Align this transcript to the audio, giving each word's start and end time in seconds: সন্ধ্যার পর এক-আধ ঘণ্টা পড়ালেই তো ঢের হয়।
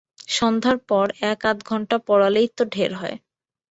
সন্ধ্যার 0.31 0.77
পর 0.89 1.05
এক-আধ 1.31 1.57
ঘণ্টা 1.65 1.97
পড়ালেই 2.07 2.47
তো 2.57 2.63
ঢের 2.73 2.91
হয়। 2.93 3.15